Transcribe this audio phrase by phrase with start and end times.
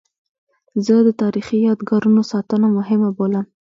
[0.85, 3.45] زه د تاریخي یادګارونو ساتنه مهمه بولم.